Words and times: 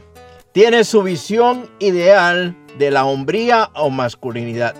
tiene 0.53 0.85
su 0.85 1.03
visión 1.03 1.69
ideal 1.81 2.57
de 2.79 2.91
la 2.91 3.05
hombría 3.05 3.70
o 3.75 3.91
masculinidad. 3.91 4.75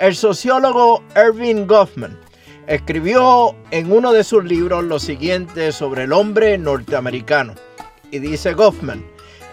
El 0.00 0.16
sociólogo 0.16 1.04
Irving 1.14 1.66
Goffman 1.66 2.18
escribió 2.66 3.54
en 3.70 3.92
uno 3.92 4.14
de 4.14 4.24
sus 4.24 4.42
libros 4.42 4.82
lo 4.82 4.98
siguiente 4.98 5.72
sobre 5.72 6.04
el 6.04 6.14
hombre 6.14 6.56
norteamericano. 6.56 7.52
Y 8.10 8.18
dice 8.18 8.54
Goffman, 8.54 9.04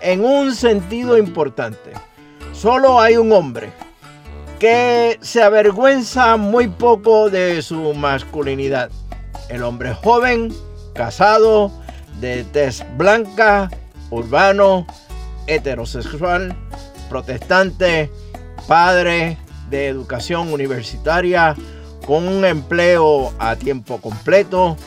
en 0.01 0.23
un 0.23 0.55
sentido 0.55 1.17
importante, 1.17 1.91
solo 2.53 3.01
hay 3.01 3.17
un 3.17 3.33
hombre 3.33 3.73
que 4.57 5.19
se 5.19 5.43
avergüenza 5.43 6.37
muy 6.37 6.69
poco 6.69 7.29
de 7.29 7.61
su 7.61 7.93
masculinidad. 7.93 8.89
El 9.49 9.63
hombre 9.63 9.93
joven, 9.95 10.55
casado, 10.93 11.73
de 12.21 12.45
tez 12.45 12.85
blanca, 12.95 13.69
urbano, 14.11 14.87
heterosexual, 15.47 16.55
protestante, 17.09 18.09
padre 18.65 19.37
de 19.69 19.87
educación 19.87 20.51
universitaria, 20.53 21.55
con 22.05 22.27
un 22.27 22.45
empleo 22.45 23.33
a 23.39 23.55
tiempo 23.55 23.99
completo, 23.99 24.77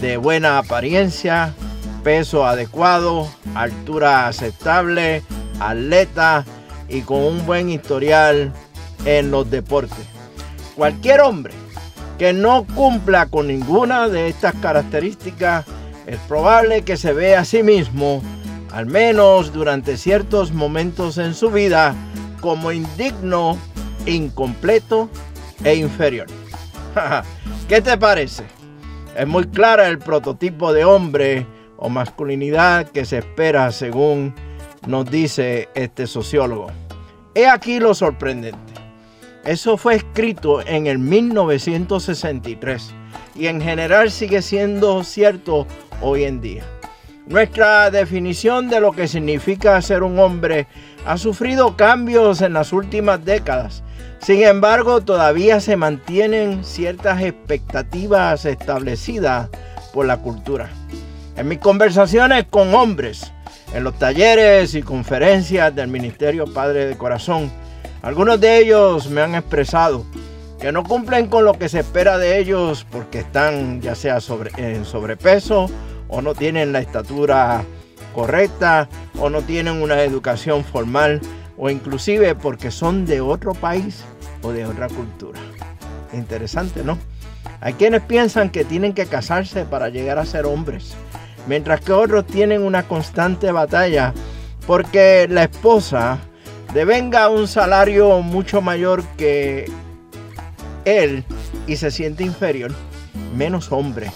de 0.00 0.16
buena 0.16 0.58
apariencia, 0.58 1.54
peso 2.02 2.46
adecuado, 2.46 3.28
altura 3.54 4.28
aceptable, 4.28 5.22
atleta 5.60 6.44
y 6.88 7.02
con 7.02 7.18
un 7.18 7.44
buen 7.44 7.68
historial 7.68 8.52
en 9.04 9.30
los 9.30 9.50
deportes. 9.50 10.06
Cualquier 10.74 11.20
hombre 11.20 11.52
que 12.18 12.32
no 12.32 12.66
cumpla 12.74 13.26
con 13.26 13.48
ninguna 13.48 14.08
de 14.08 14.28
estas 14.28 14.54
características 14.56 15.66
es 16.06 16.18
probable 16.20 16.82
que 16.82 16.96
se 16.96 17.12
vea 17.12 17.40
a 17.40 17.44
sí 17.44 17.62
mismo 17.62 18.22
al 18.72 18.86
menos 18.86 19.52
durante 19.52 19.96
ciertos 19.96 20.52
momentos 20.52 21.18
en 21.18 21.34
su 21.34 21.50
vida, 21.50 21.94
como 22.40 22.72
indigno, 22.72 23.58
incompleto 24.06 25.08
e 25.64 25.74
inferior. 25.74 26.26
¿Qué 27.68 27.80
te 27.80 27.96
parece? 27.98 28.44
Es 29.16 29.26
muy 29.26 29.46
clara 29.48 29.88
el 29.88 29.98
prototipo 29.98 30.72
de 30.72 30.84
hombre 30.84 31.46
o 31.76 31.88
masculinidad 31.88 32.88
que 32.88 33.04
se 33.04 33.18
espera 33.18 33.70
según 33.72 34.34
nos 34.86 35.10
dice 35.10 35.68
este 35.74 36.06
sociólogo. 36.06 36.68
He 37.34 37.46
aquí 37.46 37.80
lo 37.80 37.94
sorprendente. 37.94 38.58
Eso 39.44 39.76
fue 39.76 39.94
escrito 39.96 40.60
en 40.66 40.86
el 40.86 40.98
1963 40.98 42.94
y 43.34 43.46
en 43.46 43.60
general 43.60 44.10
sigue 44.10 44.42
siendo 44.42 45.02
cierto 45.02 45.66
hoy 46.02 46.24
en 46.24 46.40
día. 46.40 46.64
Nuestra 47.26 47.90
definición 47.90 48.68
de 48.68 48.80
lo 48.80 48.92
que 48.92 49.06
significa 49.06 49.80
ser 49.80 50.02
un 50.02 50.18
hombre 50.18 50.66
ha 51.06 51.16
sufrido 51.16 51.76
cambios 51.76 52.40
en 52.42 52.52
las 52.52 52.72
últimas 52.72 53.24
décadas. 53.24 53.82
Sin 54.20 54.42
embargo, 54.42 55.00
todavía 55.00 55.60
se 55.60 55.76
mantienen 55.76 56.64
ciertas 56.64 57.22
expectativas 57.22 58.44
establecidas 58.44 59.48
por 59.92 60.06
la 60.06 60.18
cultura. 60.18 60.68
En 61.36 61.48
mis 61.48 61.58
conversaciones 61.58 62.44
con 62.50 62.74
hombres, 62.74 63.32
en 63.72 63.84
los 63.84 63.98
talleres 63.98 64.74
y 64.74 64.82
conferencias 64.82 65.74
del 65.74 65.88
Ministerio 65.88 66.52
Padre 66.52 66.86
de 66.86 66.98
Corazón, 66.98 67.50
algunos 68.02 68.40
de 68.40 68.58
ellos 68.58 69.08
me 69.08 69.22
han 69.22 69.34
expresado 69.34 70.04
que 70.60 70.72
no 70.72 70.84
cumplen 70.84 71.28
con 71.28 71.44
lo 71.44 71.54
que 71.54 71.70
se 71.70 71.80
espera 71.80 72.18
de 72.18 72.38
ellos 72.38 72.86
porque 72.90 73.20
están 73.20 73.80
ya 73.80 73.94
sea 73.94 74.18
en 74.58 74.84
sobrepeso 74.84 75.70
o 76.08 76.20
no 76.20 76.34
tienen 76.34 76.72
la 76.72 76.80
estatura 76.80 77.64
correcta 78.14 78.88
o 79.18 79.30
no 79.30 79.42
tienen 79.42 79.82
una 79.82 80.02
educación 80.02 80.64
formal 80.64 81.20
o 81.56 81.70
inclusive 81.70 82.34
porque 82.34 82.70
son 82.70 83.06
de 83.06 83.20
otro 83.20 83.54
país 83.54 84.04
o 84.42 84.52
de 84.52 84.66
otra 84.66 84.88
cultura. 84.88 85.38
Interesante, 86.12 86.82
¿no? 86.82 86.98
Hay 87.60 87.74
quienes 87.74 88.02
piensan 88.02 88.50
que 88.50 88.64
tienen 88.64 88.94
que 88.94 89.06
casarse 89.06 89.64
para 89.64 89.90
llegar 89.90 90.18
a 90.18 90.24
ser 90.24 90.46
hombres, 90.46 90.94
mientras 91.46 91.80
que 91.80 91.92
otros 91.92 92.26
tienen 92.26 92.62
una 92.62 92.84
constante 92.84 93.52
batalla 93.52 94.14
porque 94.66 95.26
la 95.28 95.44
esposa 95.44 96.18
devenga 96.72 97.28
un 97.28 97.48
salario 97.48 98.20
mucho 98.22 98.60
mayor 98.60 99.02
que 99.16 99.70
él 100.84 101.24
y 101.66 101.76
se 101.76 101.90
siente 101.90 102.24
inferior, 102.24 102.72
menos 103.36 103.72
hombre. 103.72 104.10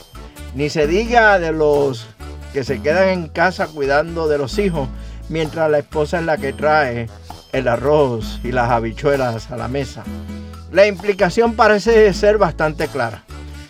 Ni 0.54 0.70
se 0.70 0.86
diga 0.86 1.38
de 1.38 1.52
los 1.52 2.06
que 2.54 2.64
se 2.64 2.80
quedan 2.80 3.08
en 3.08 3.28
casa 3.28 3.66
cuidando 3.66 4.28
de 4.28 4.38
los 4.38 4.58
hijos, 4.58 4.88
mientras 5.28 5.68
la 5.68 5.80
esposa 5.80 6.20
es 6.20 6.24
la 6.24 6.36
que 6.36 6.52
trae 6.52 7.08
el 7.52 7.66
arroz 7.66 8.38
y 8.44 8.52
las 8.52 8.70
habichuelas 8.70 9.50
a 9.50 9.56
la 9.56 9.66
mesa. 9.66 10.04
La 10.70 10.86
implicación 10.86 11.54
parece 11.54 12.14
ser 12.14 12.38
bastante 12.38 12.86
clara. 12.86 13.24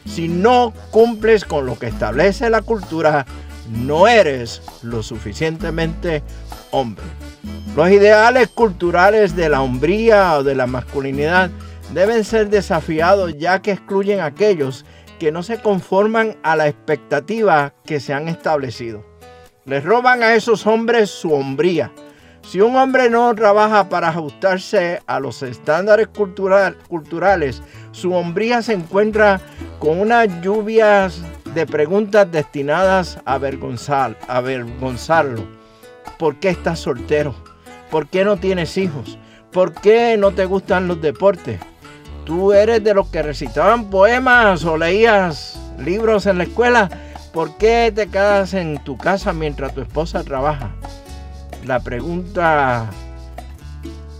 Si 0.06 0.28
no 0.28 0.74
cumples 0.90 1.46
con 1.46 1.64
lo 1.64 1.78
que 1.78 1.86
establece 1.86 2.50
la 2.50 2.60
cultura, 2.60 3.24
no 3.70 4.06
eres 4.06 4.60
lo 4.82 5.02
suficientemente 5.02 6.22
hombre. 6.70 7.06
Los 7.74 7.88
ideales 7.90 8.48
culturales 8.48 9.34
de 9.34 9.48
la 9.48 9.62
hombría 9.62 10.36
o 10.36 10.44
de 10.44 10.54
la 10.54 10.66
masculinidad 10.66 11.50
deben 11.94 12.22
ser 12.24 12.50
desafiados 12.50 13.34
ya 13.38 13.62
que 13.62 13.72
excluyen 13.72 14.20
a 14.20 14.26
aquellos 14.26 14.84
que 15.24 15.32
no 15.32 15.42
se 15.42 15.56
conforman 15.56 16.36
a 16.42 16.54
la 16.54 16.68
expectativa 16.68 17.72
que 17.86 17.98
se 17.98 18.12
han 18.12 18.28
establecido. 18.28 19.06
Les 19.64 19.82
roban 19.82 20.22
a 20.22 20.34
esos 20.34 20.66
hombres 20.66 21.08
su 21.08 21.32
hombría. 21.32 21.90
Si 22.42 22.60
un 22.60 22.76
hombre 22.76 23.08
no 23.08 23.34
trabaja 23.34 23.88
para 23.88 24.10
ajustarse 24.10 25.00
a 25.06 25.20
los 25.20 25.42
estándares 25.42 26.08
culturales, 26.08 27.62
su 27.92 28.12
hombría 28.12 28.60
se 28.60 28.74
encuentra 28.74 29.40
con 29.78 29.98
unas 29.98 30.28
lluvias 30.42 31.22
de 31.54 31.64
preguntas 31.64 32.30
destinadas 32.30 33.18
a, 33.24 33.36
avergonzar, 33.36 34.18
a 34.28 34.36
avergonzarlo. 34.36 35.42
¿Por 36.18 36.36
qué 36.36 36.50
estás 36.50 36.80
soltero? 36.80 37.34
¿Por 37.90 38.10
qué 38.10 38.26
no 38.26 38.36
tienes 38.36 38.76
hijos? 38.76 39.18
¿Por 39.52 39.72
qué 39.72 40.18
no 40.18 40.32
te 40.32 40.44
gustan 40.44 40.86
los 40.86 41.00
deportes? 41.00 41.60
Tú 42.24 42.52
eres 42.52 42.82
de 42.82 42.94
los 42.94 43.08
que 43.08 43.22
recitaban 43.22 43.90
poemas 43.90 44.64
o 44.64 44.76
leías 44.76 45.58
libros 45.78 46.26
en 46.26 46.38
la 46.38 46.44
escuela, 46.44 46.90
¿por 47.32 47.56
qué 47.56 47.92
te 47.94 48.08
quedas 48.08 48.54
en 48.54 48.82
tu 48.82 48.96
casa 48.96 49.32
mientras 49.32 49.74
tu 49.74 49.80
esposa 49.80 50.24
trabaja? 50.24 50.74
La 51.64 51.80
pregunta 51.80 52.90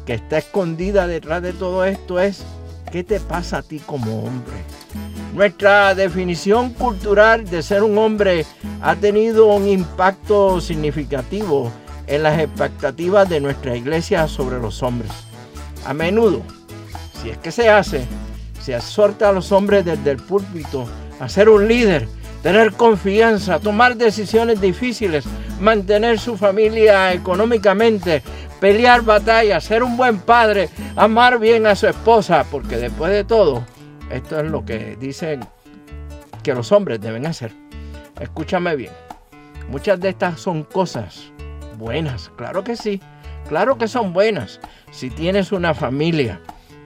que 0.06 0.15
está 0.15 0.39
escondida 0.39 1.06
detrás 1.06 1.43
de 1.43 1.53
todo 1.53 1.85
esto 1.85 2.21
es, 2.21 2.45
¿qué 2.91 3.05
te 3.05 3.21
pasa 3.21 3.59
a 3.59 3.62
ti 3.62 3.81
como 3.81 4.25
hombre? 4.25 4.55
Nuestra 5.35 5.95
definición 5.95 6.71
cultural 6.75 7.49
de 7.49 7.62
ser 7.62 7.83
un 7.83 7.99
hombre 7.99 8.47
ha 8.83 8.95
tenido 8.97 9.47
un 9.47 9.67
impacto 9.67 10.61
significativo 10.61 11.73
en 12.06 12.23
las 12.23 12.39
expectativas 12.39 13.29
de 13.29 13.41
nuestra 13.41 13.77
iglesia 13.77 14.29
sobre 14.29 14.61
los 14.61 14.83
hombres. 14.83 15.11
A 15.87 15.93
menudo, 15.93 16.43
si 17.25 17.31
es 17.31 17.38
que 17.38 17.50
se 17.50 17.71
hace, 17.71 18.05
se 18.61 18.76
exhorta 18.76 19.31
a 19.31 19.32
los 19.32 19.50
hombres 19.50 19.82
desde 19.82 20.11
el 20.11 20.19
púlpito 20.19 20.87
a 21.19 21.26
ser 21.26 21.49
un 21.49 21.67
líder, 21.67 22.06
tener 22.43 22.75
confianza, 22.75 23.59
tomar 23.59 23.97
decisiones 23.97 24.61
difíciles, 24.61 25.25
mantener 25.59 26.19
su 26.19 26.37
familia 26.37 27.15
económicamente, 27.15 28.23
pelear 28.61 29.00
batallas, 29.00 29.65
ser 29.65 29.82
un 29.82 29.97
buen 29.97 30.19
padre, 30.19 30.69
amar 30.97 31.38
bien 31.38 31.67
a 31.67 31.75
su 31.75 31.87
esposa, 31.87 32.44
porque 32.50 32.76
después 32.76 33.11
de 33.11 33.25
todo, 33.25 33.65
esto 34.11 34.38
es 34.38 34.50
lo 34.50 34.67
que 34.67 34.99
dicen 35.00 35.41
que 36.43 36.53
los 36.53 36.73
hombres 36.73 37.00
deben 37.00 37.25
hacer. 37.25 37.53
Escúchame 38.20 38.77
bien. 38.77 38.93
Muchas 39.70 39.99
de 39.99 40.11
estas 40.11 40.38
son 40.38 40.62
cosas 40.62 41.32
buenas, 41.79 42.31
claro 42.37 42.62
que 42.62 42.77
sí. 42.77 43.00
Claro 43.49 43.79
que 43.79 43.88
son 43.88 44.12
buenas 44.12 44.61
si 44.91 45.09
tienes 45.09 45.53
una 45.53 45.73
familia. 45.73 46.38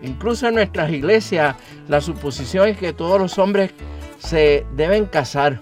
Incluso 0.02 0.48
en 0.48 0.54
nuestras 0.54 0.90
iglesias 0.90 1.56
la 1.88 2.00
suposición 2.00 2.68
es 2.68 2.78
que 2.78 2.92
todos 2.92 3.20
los 3.20 3.38
hombres 3.38 3.72
se 4.18 4.66
deben 4.74 5.06
casar. 5.06 5.60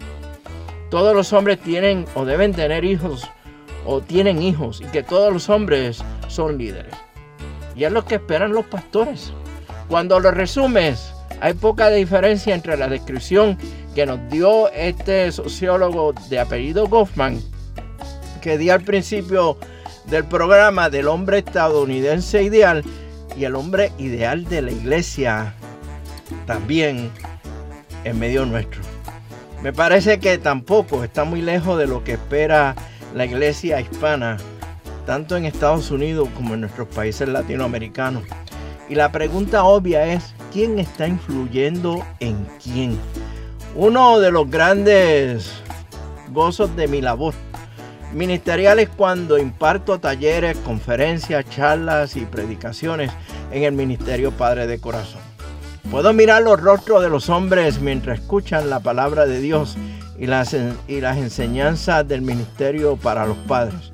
Todos 0.91 1.15
los 1.15 1.33
hombres 1.33 1.59
tienen 1.61 2.05
o 2.15 2.25
deben 2.25 2.53
tener 2.53 2.85
hijos 2.85 3.29
o 3.85 4.01
tienen 4.01 4.43
hijos 4.43 4.81
y 4.81 4.85
que 4.87 5.03
todos 5.03 5.33
los 5.33 5.49
hombres 5.49 6.03
son 6.29 6.59
líderes. 6.59 6.95
Y 7.75 7.85
es 7.85 7.93
lo 7.93 8.05
que 8.05 8.17
esperan 8.17 8.53
los 8.53 8.67
pastores. 8.67 9.33
Cuando 9.89 10.19
lo 10.19 10.31
resumes, 10.31 11.13
hay 11.41 11.55
poca 11.55 11.91
diferencia 11.91 12.55
entre 12.55 12.77
la 12.77 12.89
descripción 12.89 13.59
que 13.95 14.07
nos 14.07 14.19
dio 14.31 14.71
este 14.73 15.31
sociólogo 15.31 16.13
de 16.29 16.41
apellido 16.41 16.87
Goffman, 16.87 17.41
que 18.41 18.59
di 18.59 18.71
al 18.71 18.83
principio 18.83 19.57
del 20.07 20.25
programa 20.25 20.91
del 20.91 21.09
hombre 21.09 21.39
estadounidense 21.39 22.43
ideal 22.43 22.85
y 23.37 23.45
el 23.45 23.55
hombre 23.55 23.93
ideal 23.99 24.45
de 24.45 24.63
la 24.63 24.71
iglesia 24.71 25.55
también 26.47 27.11
en 28.05 28.19
medio 28.19 28.47
nuestro. 28.47 28.81
Me 29.63 29.73
parece 29.73 30.19
que 30.19 30.39
tampoco 30.39 31.05
está 31.05 31.25
muy 31.25 31.43
lejos 31.43 31.79
de 31.79 31.87
lo 31.87 32.05
que 32.05 32.13
espera 32.13 32.75
la 33.15 33.25
iglesia 33.25 33.81
hispana, 33.81 34.37
tanto 35.07 35.37
en 35.37 35.45
Estados 35.45 35.91
Unidos 35.91 36.29
como 36.35 36.55
en 36.55 36.61
nuestros 36.61 36.89
países 36.89 37.29
latinoamericanos. 37.29 38.25
Y 38.89 38.95
la 38.95 39.11
pregunta 39.11 39.65
obvia 39.65 40.07
es, 40.07 40.35
¿quién 40.53 40.79
está 40.79 41.09
influyendo 41.09 42.05
en 42.21 42.47
quién? 42.63 42.99
Uno 43.75 44.21
de 44.21 44.31
los 44.31 44.49
grandes 44.49 45.51
gozos 46.33 46.75
de 46.77 46.87
mi 46.87 47.01
labor 47.01 47.35
ministerial 48.13 48.79
es 48.79 48.89
cuando 48.89 49.39
imparto 49.39 49.99
talleres, 49.99 50.57
conferencias, 50.59 51.45
charlas 51.51 52.17
y 52.17 52.25
predicaciones 52.25 53.11
en 53.51 53.65
el 53.65 53.73
Ministerio 53.73 54.33
Padre 54.33 54.67
de 54.67 54.79
Corazón. 54.79 55.21
Puedo 55.91 56.13
mirar 56.13 56.43
los 56.43 56.61
rostros 56.61 57.03
de 57.03 57.09
los 57.09 57.29
hombres 57.29 57.81
mientras 57.81 58.21
escuchan 58.21 58.71
la 58.71 58.81
palabra 58.81 59.27
de 59.27 59.41
Dios 59.41 59.77
y 60.19 60.27
las, 60.27 60.57
y 60.89 61.01
las 61.01 61.17
enseñanzas 61.17 62.07
del 62.09 62.23
ministerio 62.23 62.97
para 62.97 63.27
los 63.27 63.37
padres. 63.39 63.93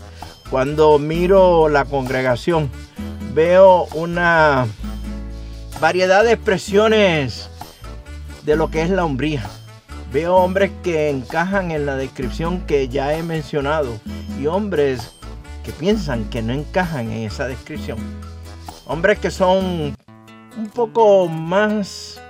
Cuando 0.50 0.98
miro 0.98 1.68
la 1.68 1.84
congregación, 1.84 2.70
veo 3.34 3.86
una 3.94 4.66
variedad 5.80 6.24
de 6.24 6.32
expresiones 6.32 7.50
de 8.44 8.56
lo 8.56 8.70
que 8.70 8.82
es 8.82 8.90
la 8.90 9.04
hombría. 9.04 9.42
Veo 10.12 10.36
hombres 10.36 10.70
que 10.82 11.08
encajan 11.08 11.70
en 11.70 11.86
la 11.86 11.96
descripción 11.96 12.60
que 12.66 12.88
ya 12.88 13.16
he 13.16 13.22
mencionado 13.22 13.98
y 14.38 14.46
hombres 14.46 15.14
que 15.64 15.72
piensan 15.72 16.28
que 16.28 16.42
no 16.42 16.52
encajan 16.52 17.10
en 17.10 17.22
esa 17.22 17.48
descripción. 17.48 17.98
Hombres 18.84 19.18
que 19.20 19.30
son 19.30 19.94
un 20.58 20.68
poco 20.74 21.28
más 21.28 22.20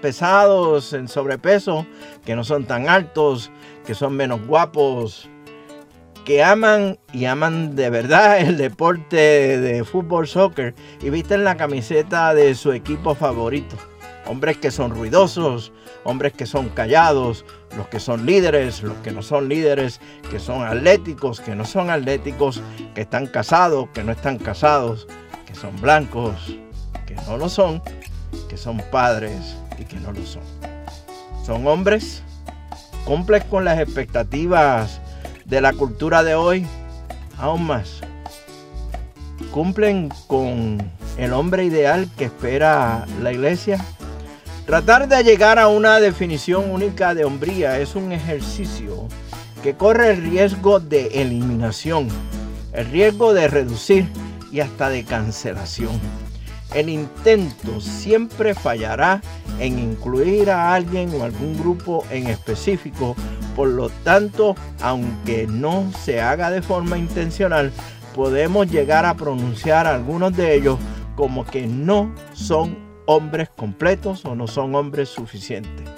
pesados 0.00 0.94
en 0.94 1.06
sobrepeso, 1.06 1.86
que 2.24 2.34
no 2.34 2.42
son 2.42 2.64
tan 2.64 2.88
altos, 2.88 3.52
que 3.86 3.94
son 3.94 4.16
menos 4.16 4.44
guapos, 4.44 5.30
que 6.24 6.42
aman 6.42 6.98
y 7.12 7.26
aman 7.26 7.76
de 7.76 7.88
verdad 7.88 8.40
el 8.40 8.56
deporte 8.56 9.60
de 9.60 9.84
fútbol, 9.84 10.26
soccer 10.26 10.74
y 11.00 11.10
visten 11.10 11.44
la 11.44 11.56
camiseta 11.56 12.34
de 12.34 12.56
su 12.56 12.72
equipo 12.72 13.14
favorito. 13.14 13.76
Hombres 14.26 14.56
que 14.58 14.70
son 14.70 14.92
ruidosos, 14.92 15.72
hombres 16.04 16.32
que 16.32 16.46
son 16.46 16.68
callados, 16.68 17.44
los 17.76 17.88
que 17.88 17.98
son 17.98 18.24
líderes, 18.24 18.82
los 18.82 18.96
que 18.98 19.10
no 19.10 19.22
son 19.22 19.48
líderes, 19.48 20.00
que 20.30 20.38
son 20.38 20.62
atléticos, 20.62 21.40
que 21.40 21.54
no 21.54 21.64
son 21.64 21.90
atléticos, 21.90 22.62
que 22.94 23.02
están 23.02 23.26
casados, 23.26 23.88
que 23.92 24.04
no 24.04 24.12
están 24.12 24.38
casados, 24.38 25.06
que 25.46 25.54
son 25.54 25.80
blancos, 25.80 26.56
que 27.06 27.14
no 27.26 27.36
lo 27.36 27.48
son, 27.48 27.82
que 28.48 28.56
son 28.56 28.82
padres 28.90 29.56
y 29.78 29.84
que 29.84 29.96
no 29.96 30.12
lo 30.12 30.24
son. 30.24 30.42
Son 31.44 31.66
hombres, 31.66 32.22
cumplen 33.04 33.42
con 33.50 33.64
las 33.64 33.80
expectativas 33.80 35.00
de 35.44 35.60
la 35.60 35.72
cultura 35.72 36.22
de 36.22 36.34
hoy, 36.34 36.66
aún 37.38 37.66
más. 37.66 38.00
Cumplen 39.50 40.08
con 40.28 40.78
el 41.18 41.32
hombre 41.32 41.64
ideal 41.64 42.08
que 42.16 42.26
espera 42.26 43.06
la 43.20 43.32
iglesia. 43.32 43.84
Tratar 44.66 45.08
de 45.08 45.24
llegar 45.24 45.58
a 45.58 45.66
una 45.66 45.98
definición 45.98 46.70
única 46.70 47.14
de 47.14 47.24
hombría 47.24 47.80
es 47.80 47.96
un 47.96 48.12
ejercicio 48.12 49.08
que 49.60 49.74
corre 49.74 50.10
el 50.10 50.22
riesgo 50.22 50.78
de 50.78 51.20
eliminación, 51.20 52.06
el 52.72 52.86
riesgo 52.86 53.34
de 53.34 53.48
reducir 53.48 54.08
y 54.52 54.60
hasta 54.60 54.88
de 54.88 55.02
cancelación. 55.02 56.00
El 56.74 56.88
intento 56.88 57.80
siempre 57.80 58.54
fallará 58.54 59.20
en 59.58 59.80
incluir 59.80 60.48
a 60.48 60.74
alguien 60.74 61.12
o 61.20 61.24
algún 61.24 61.58
grupo 61.58 62.04
en 62.10 62.28
específico. 62.28 63.16
Por 63.56 63.68
lo 63.68 63.90
tanto, 64.04 64.54
aunque 64.80 65.48
no 65.48 65.90
se 66.04 66.20
haga 66.20 66.50
de 66.50 66.62
forma 66.62 66.98
intencional, 66.98 67.72
podemos 68.14 68.70
llegar 68.70 69.06
a 69.06 69.14
pronunciar 69.14 69.88
algunos 69.88 70.36
de 70.36 70.54
ellos 70.54 70.78
como 71.16 71.44
que 71.44 71.66
no 71.66 72.14
son 72.32 72.91
hombres 73.14 73.48
completos 73.50 74.24
o 74.24 74.34
no 74.34 74.46
son 74.46 74.74
hombres 74.74 75.08
suficientes. 75.08 75.88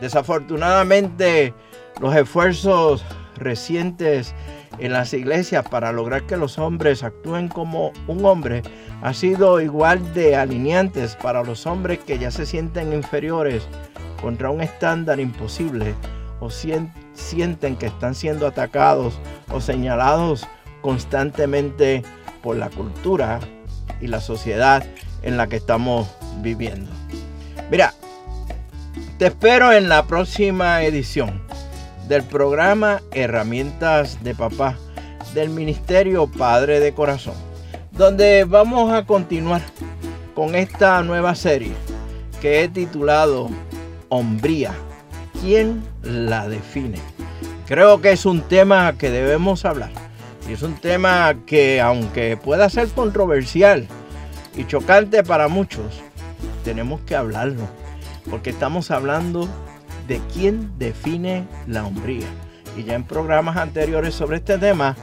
Desafortunadamente, 0.00 1.54
los 2.00 2.14
esfuerzos 2.14 3.04
recientes 3.36 4.34
en 4.78 4.92
las 4.92 5.12
iglesias 5.12 5.66
para 5.68 5.92
lograr 5.92 6.24
que 6.24 6.36
los 6.36 6.58
hombres 6.58 7.02
actúen 7.02 7.48
como 7.48 7.92
un 8.06 8.24
hombre 8.24 8.62
ha 9.02 9.12
sido 9.12 9.60
igual 9.60 10.14
de 10.14 10.36
alineantes 10.36 11.16
para 11.16 11.42
los 11.42 11.66
hombres 11.66 11.98
que 12.00 12.18
ya 12.18 12.30
se 12.30 12.46
sienten 12.46 12.92
inferiores 12.92 13.66
contra 14.20 14.50
un 14.50 14.60
estándar 14.60 15.20
imposible 15.20 15.94
o 16.40 16.50
sienten 16.50 17.76
que 17.76 17.86
están 17.86 18.14
siendo 18.14 18.46
atacados 18.46 19.18
o 19.52 19.60
señalados 19.60 20.46
constantemente 20.80 22.02
por 22.42 22.56
la 22.56 22.70
cultura 22.70 23.40
y 24.00 24.08
la 24.08 24.20
sociedad 24.20 24.84
en 25.22 25.36
la 25.36 25.46
que 25.46 25.56
estamos 25.56 26.08
viviendo. 26.40 26.90
Mira, 27.70 27.94
te 29.18 29.26
espero 29.26 29.72
en 29.72 29.88
la 29.88 30.06
próxima 30.06 30.82
edición 30.82 31.42
del 32.08 32.22
programa 32.24 33.00
Herramientas 33.12 34.22
de 34.22 34.34
Papá 34.34 34.76
del 35.34 35.48
Ministerio 35.48 36.26
Padre 36.26 36.80
de 36.80 36.92
Corazón, 36.92 37.34
donde 37.92 38.44
vamos 38.44 38.92
a 38.92 39.06
continuar 39.06 39.62
con 40.34 40.54
esta 40.54 41.02
nueva 41.02 41.34
serie 41.34 41.72
que 42.40 42.62
he 42.62 42.68
titulado 42.68 43.48
Hombría. 44.08 44.74
¿Quién 45.40 45.82
la 46.02 46.48
define? 46.48 46.98
Creo 47.66 48.00
que 48.00 48.12
es 48.12 48.26
un 48.26 48.42
tema 48.42 48.94
que 48.98 49.10
debemos 49.10 49.64
hablar. 49.64 49.90
Y 50.48 50.52
es 50.52 50.62
un 50.62 50.74
tema 50.74 51.34
que 51.46 51.80
aunque 51.80 52.36
pueda 52.36 52.68
ser 52.68 52.88
controversial 52.88 53.86
y 54.56 54.66
chocante 54.66 55.22
para 55.22 55.48
muchos, 55.48 56.02
tenemos 56.64 57.00
que 57.02 57.16
hablarlo. 57.16 57.68
Porque 58.30 58.50
estamos 58.50 58.90
hablando 58.90 59.48
de 60.06 60.20
quién 60.32 60.70
define 60.78 61.46
la 61.66 61.84
hombría. 61.84 62.26
Y 62.76 62.84
ya 62.84 62.94
en 62.94 63.04
programas 63.04 63.56
anteriores 63.56 64.14
sobre 64.14 64.38
este 64.38 64.58
tema 64.58 64.96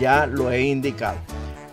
ya 0.00 0.26
lo 0.26 0.50
he 0.50 0.62
indicado. 0.62 1.18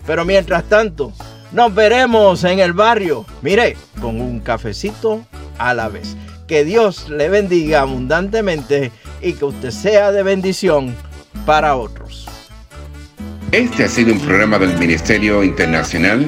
Pero 0.06 0.26
mientras 0.26 0.64
tanto, 0.66 1.14
nos 1.52 1.74
veremos 1.74 2.44
en 2.44 2.60
el 2.60 2.74
barrio, 2.74 3.26
mire, 3.42 3.78
con 4.02 4.20
un 4.20 4.40
cafecito 4.40 5.22
a 5.58 5.74
la 5.74 5.90
vez. 5.90 6.16
Que 6.48 6.64
Dios 6.64 7.10
le 7.10 7.30
bendiga 7.30 7.82
abundantemente 7.82 8.92
y 9.22 9.34
que 9.34 9.46
usted 9.46 9.72
sea 9.72 10.12
de 10.12 10.24
bendición 10.24 10.96
para 11.46 11.76
otros. 11.76 12.28
Este 13.52 13.84
ha 13.84 13.88
sido 13.88 14.14
un 14.14 14.20
programa 14.20 14.60
del 14.60 14.78
Ministerio 14.78 15.44
Internacional 15.44 16.28